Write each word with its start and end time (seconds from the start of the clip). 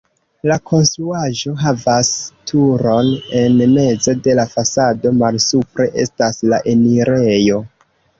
La 0.49 0.55
konstruaĵo 0.67 1.51
havas 1.63 2.07
turon 2.51 3.11
en 3.41 3.59
mezo 3.73 4.15
de 4.29 4.35
la 4.39 4.45
fasado, 4.55 5.13
malsupre 5.19 5.87
estas 6.05 6.41
la 6.55 6.61
enirejo. 6.73 7.61